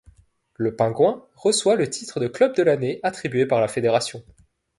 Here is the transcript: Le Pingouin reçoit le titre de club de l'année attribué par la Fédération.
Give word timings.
Le 0.55 0.75
Pingouin 0.75 1.23
reçoit 1.35 1.75
le 1.75 1.87
titre 1.87 2.19
de 2.19 2.25
club 2.27 2.55
de 2.55 2.63
l'année 2.63 2.99
attribué 3.03 3.45
par 3.45 3.61
la 3.61 3.67
Fédération. 3.67 4.23